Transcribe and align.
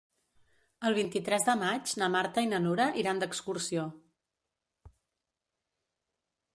El 0.87 0.95
vint-i-tres 0.99 1.45
de 1.49 1.53
maig 1.59 1.93
na 2.03 2.09
Marta 2.15 2.45
i 2.47 2.51
na 2.55 2.61
Nura 2.65 2.89
iran 3.05 3.23
d'excursió. 3.23 3.87